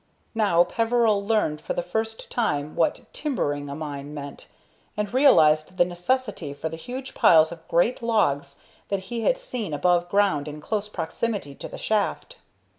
Now 0.33 0.63
Peveril 0.63 1.23
learned 1.23 1.61
for 1.61 1.73
the 1.73 1.83
first 1.83 2.31
time 2.31 2.75
what 2.75 3.01
"timbering" 3.13 3.69
a 3.69 3.75
mine 3.75 4.15
meant, 4.15 4.47
and 4.97 5.13
realized 5.13 5.77
the 5.77 5.85
necessity 5.85 6.55
for 6.55 6.69
the 6.69 6.75
huge 6.75 7.13
piles 7.13 7.51
of 7.51 7.67
great 7.67 8.01
logs 8.01 8.57
that 8.87 8.99
he 9.13 9.21
had 9.21 9.37
seen 9.37 9.75
above 9.75 10.09
ground 10.09 10.47
in 10.47 10.59
close 10.59 10.89
proximity 10.89 11.53
to 11.53 11.67
the 11.67 11.77
shaft. 11.77 12.37